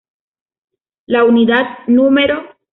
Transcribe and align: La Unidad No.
La 1.05 1.23
Unidad 1.25 1.85
No. 1.85 2.09